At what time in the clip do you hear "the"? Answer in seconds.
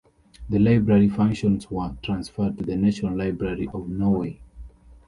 0.49-0.57, 2.63-2.75